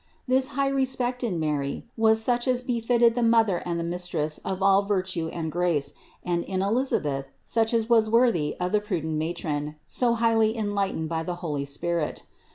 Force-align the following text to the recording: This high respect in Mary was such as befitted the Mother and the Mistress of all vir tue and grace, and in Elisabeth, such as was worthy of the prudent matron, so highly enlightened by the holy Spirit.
This 0.27 0.47
high 0.57 0.69
respect 0.69 1.23
in 1.23 1.39
Mary 1.39 1.85
was 1.95 2.23
such 2.23 2.47
as 2.47 2.63
befitted 2.63 3.13
the 3.13 3.21
Mother 3.21 3.57
and 3.67 3.79
the 3.79 3.83
Mistress 3.83 4.39
of 4.39 4.63
all 4.63 4.81
vir 4.81 5.03
tue 5.03 5.29
and 5.29 5.51
grace, 5.51 5.93
and 6.23 6.43
in 6.43 6.63
Elisabeth, 6.63 7.27
such 7.45 7.71
as 7.71 7.87
was 7.87 8.09
worthy 8.09 8.55
of 8.59 8.71
the 8.71 8.81
prudent 8.81 9.13
matron, 9.19 9.75
so 9.85 10.15
highly 10.15 10.57
enlightened 10.57 11.09
by 11.09 11.21
the 11.21 11.35
holy 11.45 11.65
Spirit. 11.65 12.23